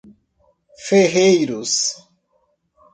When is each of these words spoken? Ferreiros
Ferreiros 0.87 2.01